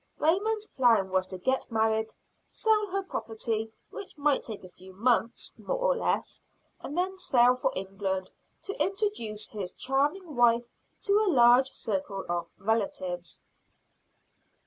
[0.17, 2.11] Raymond's plan was to get married;
[2.49, 6.41] sell her property, which might take a few months, more or less;
[6.79, 8.31] and then sail for England,
[8.63, 10.65] to introduce his charming wife
[11.03, 13.43] to a large circle of relatives.